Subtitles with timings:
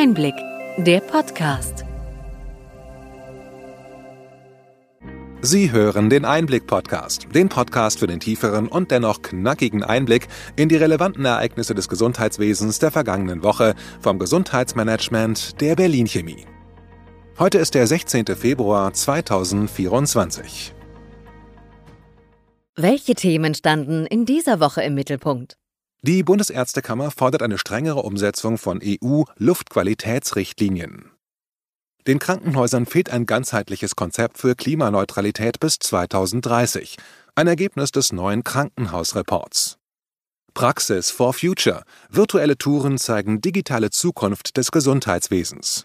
[0.00, 0.36] Einblick,
[0.76, 1.84] der Podcast.
[5.40, 10.76] Sie hören den Einblick-Podcast, den Podcast für den tieferen und dennoch knackigen Einblick in die
[10.76, 16.46] relevanten Ereignisse des Gesundheitswesens der vergangenen Woche vom Gesundheitsmanagement der Berlin Chemie.
[17.36, 18.26] Heute ist der 16.
[18.36, 20.76] Februar 2024.
[22.76, 25.58] Welche Themen standen in dieser Woche im Mittelpunkt?
[26.02, 31.10] Die Bundesärztekammer fordert eine strengere Umsetzung von EU-Luftqualitätsrichtlinien.
[32.06, 36.98] Den Krankenhäusern fehlt ein ganzheitliches Konzept für Klimaneutralität bis 2030,
[37.34, 39.78] ein Ergebnis des neuen Krankenhausreports.
[40.54, 41.82] Praxis for Future.
[42.08, 45.84] Virtuelle Touren zeigen digitale Zukunft des Gesundheitswesens.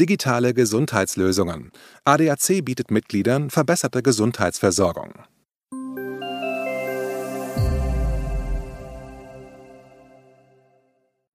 [0.00, 1.70] Digitale Gesundheitslösungen.
[2.04, 5.12] ADAC bietet Mitgliedern verbesserte Gesundheitsversorgung.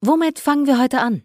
[0.06, 1.24] Womit fangen wir heute an?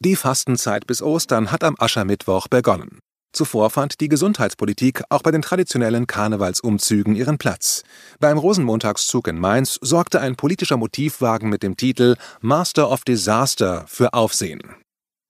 [0.00, 3.00] Die Fastenzeit bis Ostern hat am Aschermittwoch begonnen.
[3.34, 7.82] Zuvor fand die Gesundheitspolitik auch bei den traditionellen Karnevalsumzügen ihren Platz.
[8.18, 14.14] Beim Rosenmontagszug in Mainz sorgte ein politischer Motivwagen mit dem Titel Master of Disaster für
[14.14, 14.62] Aufsehen.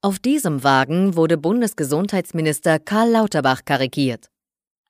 [0.01, 4.32] Auf diesem Wagen wurde Bundesgesundheitsminister Karl Lauterbach karikiert.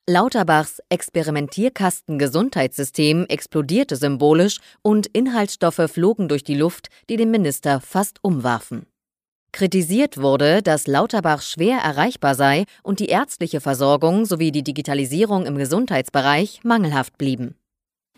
[0.09, 8.85] Lauterbachs Experimentierkasten-Gesundheitssystem explodierte symbolisch und Inhaltsstoffe flogen durch die Luft, die den Minister fast umwarfen.
[9.53, 15.55] Kritisiert wurde, dass Lauterbach schwer erreichbar sei und die ärztliche Versorgung sowie die Digitalisierung im
[15.55, 17.55] Gesundheitsbereich mangelhaft blieben.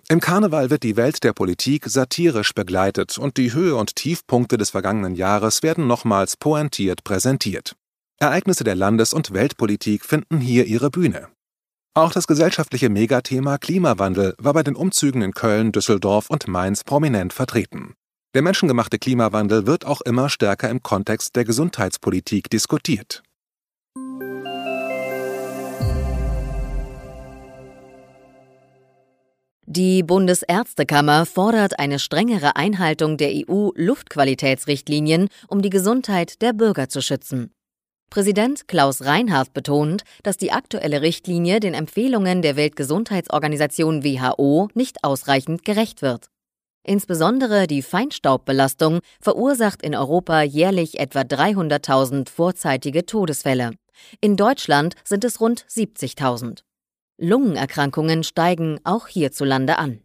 [0.10, 4.72] Im Karneval wird die Welt der Politik satirisch begleitet und die Höhe und Tiefpunkte des
[4.72, 7.76] vergangenen Jahres werden nochmals pointiert präsentiert.
[8.18, 11.28] Ereignisse der Landes- und Weltpolitik finden hier ihre Bühne.
[11.98, 17.32] Auch das gesellschaftliche Megathema Klimawandel war bei den Umzügen in Köln, Düsseldorf und Mainz prominent
[17.32, 17.94] vertreten.
[18.34, 23.24] Der menschengemachte Klimawandel wird auch immer stärker im Kontext der Gesundheitspolitik diskutiert.
[29.66, 37.54] Die Bundesärztekammer fordert eine strengere Einhaltung der EU-Luftqualitätsrichtlinien, um die Gesundheit der Bürger zu schützen.
[38.10, 45.66] Präsident Klaus Reinhardt betont, dass die aktuelle Richtlinie den Empfehlungen der Weltgesundheitsorganisation WHO nicht ausreichend
[45.66, 46.28] gerecht wird.
[46.84, 53.72] Insbesondere die Feinstaubbelastung verursacht in Europa jährlich etwa 300.000 vorzeitige Todesfälle.
[54.22, 56.62] In Deutschland sind es rund 70.000.
[57.18, 60.05] Lungenerkrankungen steigen auch hierzulande an.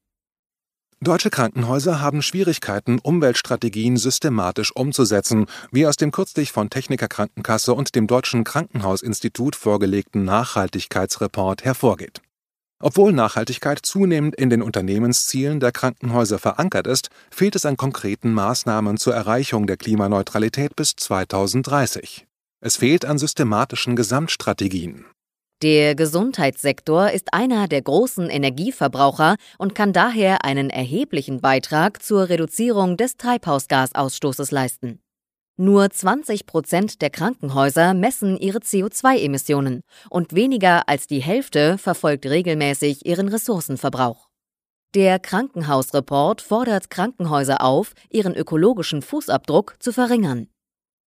[1.02, 7.94] Deutsche Krankenhäuser haben Schwierigkeiten, Umweltstrategien systematisch umzusetzen, wie aus dem kürzlich von Techniker Krankenkasse und
[7.94, 12.20] dem Deutschen Krankenhausinstitut vorgelegten Nachhaltigkeitsreport hervorgeht.
[12.82, 18.98] Obwohl Nachhaltigkeit zunehmend in den Unternehmenszielen der Krankenhäuser verankert ist, fehlt es an konkreten Maßnahmen
[18.98, 22.26] zur Erreichung der Klimaneutralität bis 2030.
[22.60, 25.06] Es fehlt an systematischen Gesamtstrategien.
[25.62, 32.96] Der Gesundheitssektor ist einer der großen Energieverbraucher und kann daher einen erheblichen Beitrag zur Reduzierung
[32.96, 35.00] des Treibhausgasausstoßes leisten.
[35.58, 43.04] Nur 20 Prozent der Krankenhäuser messen ihre CO2-Emissionen und weniger als die Hälfte verfolgt regelmäßig
[43.04, 44.30] ihren Ressourcenverbrauch.
[44.94, 50.48] Der Krankenhausreport fordert Krankenhäuser auf, ihren ökologischen Fußabdruck zu verringern.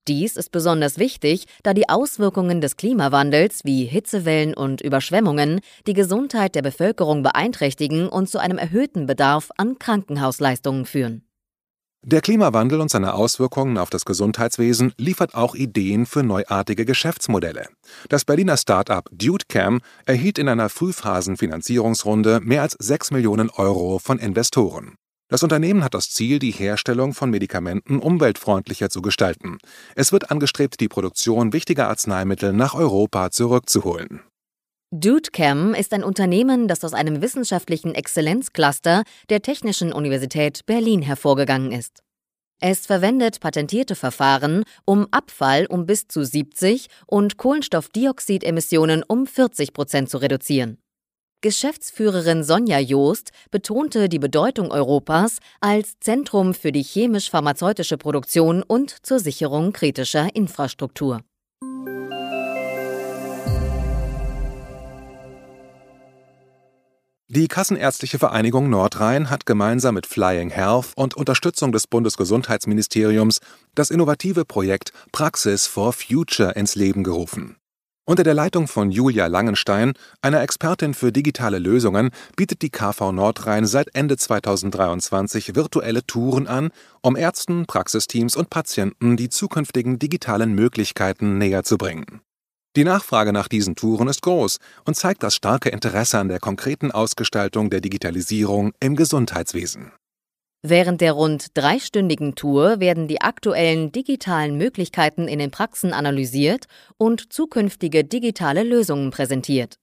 [0.09, 6.55] Dies ist besonders wichtig, da die Auswirkungen des Klimawandels wie Hitzewellen und Überschwemmungen die Gesundheit
[6.55, 11.23] der Bevölkerung beeinträchtigen und zu einem erhöhten Bedarf an Krankenhausleistungen führen.
[12.05, 17.69] Der Klimawandel und seine Auswirkungen auf das Gesundheitswesen liefert auch Ideen für neuartige Geschäftsmodelle.
[18.09, 24.97] Das Berliner Start-up DudeCam erhielt in einer Frühphasenfinanzierungsrunde mehr als 6 Millionen Euro von Investoren.
[25.33, 29.57] Das Unternehmen hat das Ziel, die Herstellung von Medikamenten umweltfreundlicher zu gestalten.
[29.95, 34.21] Es wird angestrebt, die Produktion wichtiger Arzneimittel nach Europa zurückzuholen.
[34.91, 39.01] DudeCam ist ein Unternehmen, das aus einem wissenschaftlichen Exzellenzcluster
[39.31, 42.03] der Technischen Universität Berlin hervorgegangen ist.
[42.61, 50.11] Es verwendet patentierte Verfahren, um Abfall um bis zu 70 und Kohlenstoffdioxidemissionen um 40 Prozent
[50.11, 50.77] zu reduzieren.
[51.43, 59.19] Geschäftsführerin Sonja Joost betonte die Bedeutung Europas als Zentrum für die chemisch-pharmazeutische Produktion und zur
[59.19, 61.19] Sicherung kritischer Infrastruktur.
[67.27, 73.39] Die Kassenärztliche Vereinigung Nordrhein hat gemeinsam mit Flying Health und Unterstützung des Bundesgesundheitsministeriums
[73.75, 77.57] das innovative Projekt Praxis for Future ins Leben gerufen.
[78.05, 83.65] Unter der Leitung von Julia Langenstein, einer Expertin für digitale Lösungen, bietet die KV Nordrhein
[83.65, 86.71] seit Ende 2023 virtuelle Touren an,
[87.01, 92.19] um Ärzten, Praxisteams und Patienten die zukünftigen digitalen Möglichkeiten näher zu bringen.
[92.75, 96.91] Die Nachfrage nach diesen Touren ist groß und zeigt das starke Interesse an der konkreten
[96.91, 99.93] Ausgestaltung der Digitalisierung im Gesundheitswesen.
[100.65, 106.67] Während der rund dreistündigen Tour werden die aktuellen digitalen Möglichkeiten in den Praxen analysiert
[106.97, 109.75] und zukünftige digitale Lösungen präsentiert.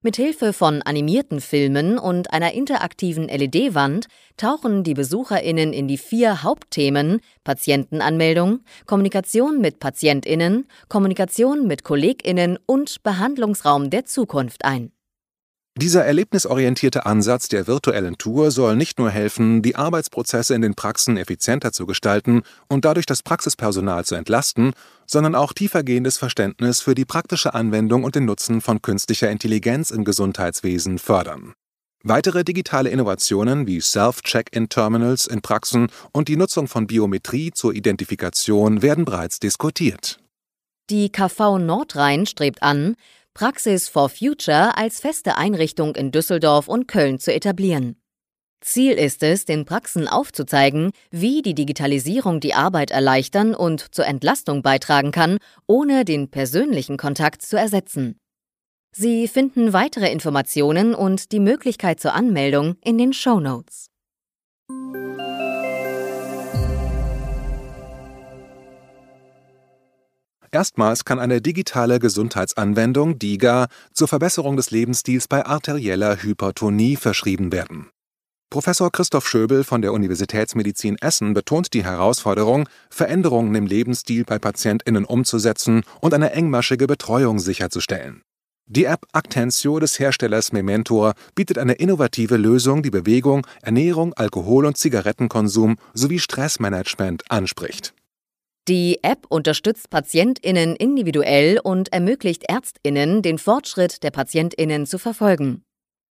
[0.00, 4.06] Mithilfe von animierten Filmen und einer interaktiven LED-Wand
[4.38, 13.02] tauchen die BesucherInnen in die vier Hauptthemen Patientenanmeldung, Kommunikation mit PatientInnen, Kommunikation mit KollegInnen und
[13.02, 14.92] Behandlungsraum der Zukunft ein.
[15.78, 21.16] Dieser erlebnisorientierte Ansatz der virtuellen Tour soll nicht nur helfen, die Arbeitsprozesse in den Praxen
[21.16, 24.74] effizienter zu gestalten und dadurch das Praxispersonal zu entlasten,
[25.06, 30.04] sondern auch tiefergehendes Verständnis für die praktische Anwendung und den Nutzen von künstlicher Intelligenz im
[30.04, 31.54] Gesundheitswesen fördern.
[32.04, 39.06] Weitere digitale Innovationen wie Self-Check-in-Terminals in Praxen und die Nutzung von Biometrie zur Identifikation werden
[39.06, 40.18] bereits diskutiert.
[40.90, 42.96] Die KV Nordrhein strebt an,
[43.34, 47.96] Praxis for Future als feste Einrichtung in Düsseldorf und Köln zu etablieren.
[48.60, 54.62] Ziel ist es, den Praxen aufzuzeigen, wie die Digitalisierung die Arbeit erleichtern und zur Entlastung
[54.62, 58.18] beitragen kann, ohne den persönlichen Kontakt zu ersetzen.
[58.94, 63.86] Sie finden weitere Informationen und die Möglichkeit zur Anmeldung in den Show Notes.
[70.52, 77.88] Erstmals kann eine digitale Gesundheitsanwendung DIGA zur Verbesserung des Lebensstils bei arterieller Hypertonie verschrieben werden.
[78.50, 85.06] Professor Christoph Schöbel von der Universitätsmedizin Essen betont die Herausforderung, Veränderungen im Lebensstil bei PatientInnen
[85.06, 88.20] umzusetzen und eine engmaschige Betreuung sicherzustellen.
[88.66, 94.76] Die App Actensio des Herstellers Mementor bietet eine innovative Lösung, die Bewegung, Ernährung, Alkohol- und
[94.76, 97.94] Zigarettenkonsum sowie Stressmanagement anspricht.
[98.68, 105.64] Die App unterstützt PatientInnen individuell und ermöglicht ÄrztInnen, den Fortschritt der PatientInnen zu verfolgen.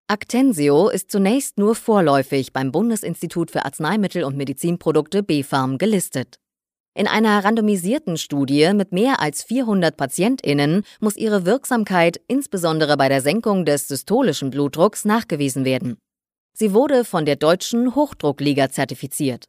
[0.10, 6.40] Actensio ist zunächst nur vorläufig beim Bundesinstitut für Arzneimittel und Medizinprodukte BfArM gelistet.
[6.94, 13.22] In einer randomisierten Studie mit mehr als 400 PatientInnen muss ihre Wirksamkeit insbesondere bei der
[13.22, 15.98] Senkung des systolischen Blutdrucks nachgewiesen werden.
[16.54, 19.46] Sie wurde von der Deutschen Hochdruckliga zertifiziert.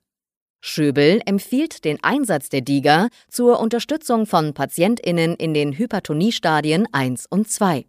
[0.65, 7.51] Schöbel empfiehlt den Einsatz der DIGA zur Unterstützung von PatientInnen in den Hypertoniestadien 1 und
[7.51, 7.85] 2.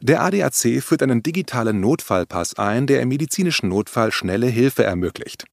[0.00, 5.44] Der ADAC führt einen digitalen Notfallpass ein, der im medizinischen Notfall schnelle Hilfe ermöglicht.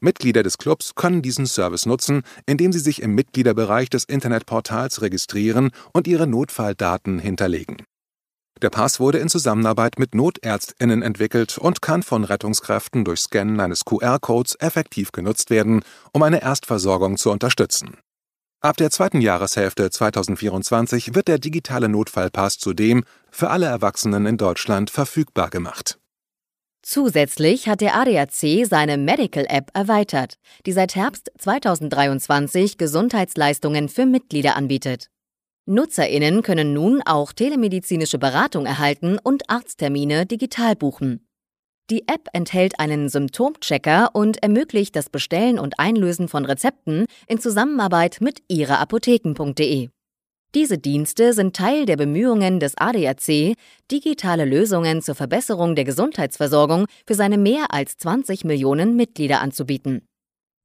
[0.00, 5.70] Mitglieder des Clubs können diesen Service nutzen, indem sie sich im Mitgliederbereich des Internetportals registrieren
[5.92, 7.76] und ihre Notfalldaten hinterlegen.
[8.62, 13.84] Der Pass wurde in Zusammenarbeit mit NotärztInnen entwickelt und kann von Rettungskräften durch Scannen eines
[13.84, 17.98] QR-Codes effektiv genutzt werden, um eine Erstversorgung zu unterstützen.
[18.60, 24.88] Ab der zweiten Jahreshälfte 2024 wird der digitale Notfallpass zudem für alle Erwachsenen in Deutschland
[24.88, 25.98] verfügbar gemacht.
[26.80, 30.34] Zusätzlich hat der ADAC seine Medical App erweitert,
[30.64, 35.10] die seit Herbst 2023 Gesundheitsleistungen für Mitglieder anbietet.
[35.66, 41.26] NutzerInnen können nun auch telemedizinische Beratung erhalten und Arzttermine digital buchen.
[41.90, 48.18] Die App enthält einen Symptomchecker und ermöglicht das Bestellen und Einlösen von Rezepten in Zusammenarbeit
[48.20, 49.88] mit ihreapotheken.de.
[50.54, 53.54] Diese Dienste sind Teil der Bemühungen des ADAC,
[53.90, 60.06] digitale Lösungen zur Verbesserung der Gesundheitsversorgung für seine mehr als 20 Millionen Mitglieder anzubieten.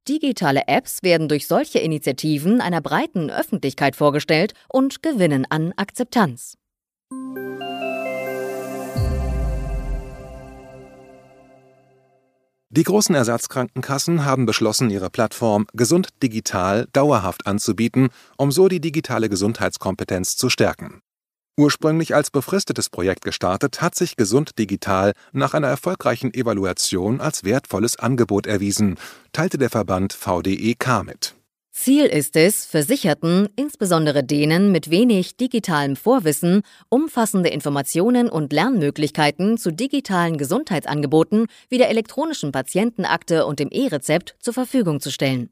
[0.08, 6.56] Digitale Apps werden durch solche Initiativen einer breiten Öffentlichkeit vorgestellt und gewinnen an Akzeptanz.
[12.72, 19.28] Die großen Ersatzkrankenkassen haben beschlossen, ihre Plattform Gesund Digital dauerhaft anzubieten, um so die digitale
[19.28, 21.02] Gesundheitskompetenz zu stärken.
[21.56, 27.98] Ursprünglich als befristetes Projekt gestartet, hat sich Gesund Digital nach einer erfolgreichen Evaluation als wertvolles
[27.98, 28.96] Angebot erwiesen,
[29.32, 31.34] teilte der Verband VDEK mit.
[31.72, 39.70] Ziel ist es, Versicherten, insbesondere denen mit wenig digitalem Vorwissen, umfassende Informationen und Lernmöglichkeiten zu
[39.70, 45.48] digitalen Gesundheitsangeboten wie der elektronischen Patientenakte und dem E-Rezept zur Verfügung zu stellen.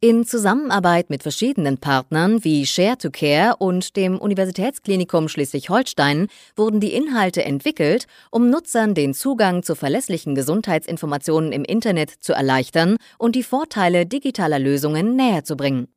[0.00, 6.92] In Zusammenarbeit mit verschiedenen Partnern wie Share to Care und dem Universitätsklinikum Schleswig-Holstein wurden die
[6.92, 13.42] Inhalte entwickelt, um Nutzern den Zugang zu verlässlichen Gesundheitsinformationen im Internet zu erleichtern und die
[13.42, 15.88] Vorteile digitaler Lösungen näher zu bringen.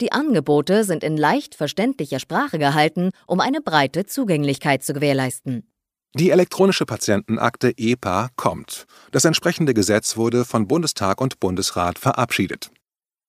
[0.00, 5.68] Die Angebote sind in leicht verständlicher Sprache gehalten, um eine breite Zugänglichkeit zu gewährleisten.
[6.14, 8.86] Die elektronische Patientenakte EPA kommt.
[9.12, 12.70] Das entsprechende Gesetz wurde von Bundestag und Bundesrat verabschiedet.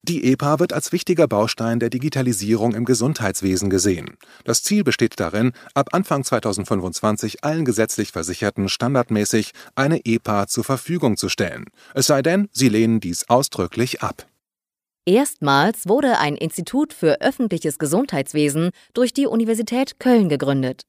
[0.06, 4.18] Die EPA wird als wichtiger Baustein der Digitalisierung im Gesundheitswesen gesehen.
[4.44, 11.16] Das Ziel besteht darin, ab Anfang 2025 allen gesetzlich Versicherten standardmäßig eine EPA zur Verfügung
[11.16, 11.68] zu stellen.
[11.94, 14.28] Es sei denn, sie lehnen dies ausdrücklich ab.
[15.06, 20.82] Erstmals wurde ein Institut für öffentliches Gesundheitswesen durch die Universität Köln gegründet.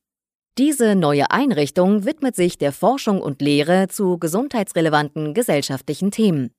[0.58, 6.50] Diese neue Einrichtung widmet sich der Forschung und Lehre zu gesundheitsrelevanten gesellschaftlichen Themen.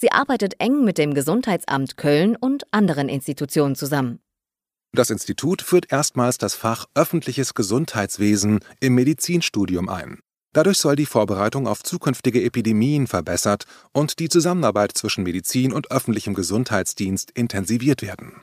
[0.00, 4.18] Sie arbeitet eng mit dem Gesundheitsamt Köln und anderen Institutionen zusammen.
[4.92, 10.20] Das Institut führt erstmals das Fach öffentliches Gesundheitswesen im Medizinstudium ein.
[10.54, 16.32] Dadurch soll die Vorbereitung auf zukünftige Epidemien verbessert und die Zusammenarbeit zwischen Medizin und öffentlichem
[16.32, 18.42] Gesundheitsdienst intensiviert werden.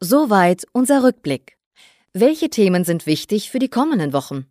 [0.00, 1.56] Soweit unser Rückblick.
[2.12, 4.46] Welche Themen sind wichtig für die kommenden Wochen?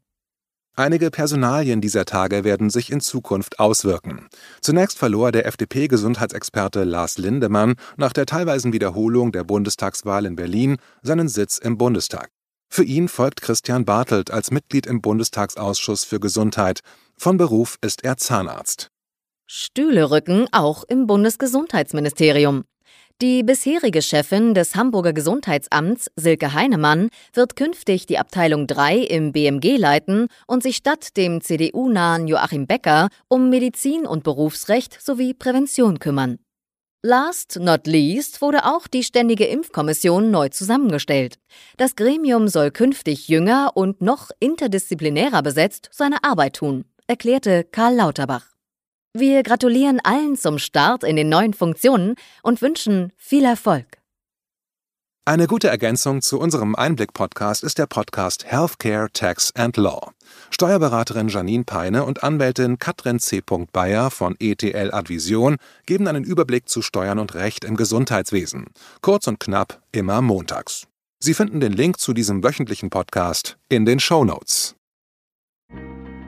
[0.76, 4.28] Einige Personalien dieser Tage werden sich in Zukunft auswirken.
[4.60, 11.30] Zunächst verlor der FDP-Gesundheitsexperte Lars Lindemann nach der teilweisen Wiederholung der Bundestagswahl in Berlin seinen
[11.30, 12.32] Sitz im Bundestag.
[12.70, 16.80] Für ihn folgt Christian Bartelt als Mitglied im Bundestagsausschuss für Gesundheit.
[17.16, 18.88] Von Beruf ist er Zahnarzt.
[19.46, 22.64] Stühle rücken auch im Bundesgesundheitsministerium.
[23.22, 29.78] Die bisherige Chefin des Hamburger Gesundheitsamts, Silke Heinemann, wird künftig die Abteilung 3 im BMG
[29.78, 36.40] leiten und sich statt dem CDU-nahen Joachim Becker um Medizin und Berufsrecht sowie Prävention kümmern.
[37.06, 41.38] Last not least wurde auch die Ständige Impfkommission neu zusammengestellt.
[41.78, 48.53] Das Gremium soll künftig jünger und noch interdisziplinärer besetzt seine Arbeit tun, erklärte Karl Lauterbach.
[49.16, 54.00] Wir gratulieren allen zum Start in den neuen Funktionen und wünschen viel Erfolg.
[55.26, 60.12] Eine gute Ergänzung zu unserem Einblick-Podcast ist der Podcast Healthcare, Tax and Law.
[60.50, 63.42] Steuerberaterin Janine Peine und Anwältin Katrin C.
[63.72, 68.66] Bayer von ETL Advision geben einen Überblick zu Steuern und Recht im Gesundheitswesen.
[69.02, 70.88] Kurz und knapp, immer montags.
[71.20, 74.76] Sie finden den Link zu diesem wöchentlichen Podcast in den Show Notes.